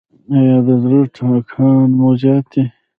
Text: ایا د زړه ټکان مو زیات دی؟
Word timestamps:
ایا 0.35 0.55
د 0.67 0.69
زړه 0.83 0.99
ټکان 1.15 1.87
مو 1.97 2.09
زیات 2.21 2.45
دی؟ 2.51 2.63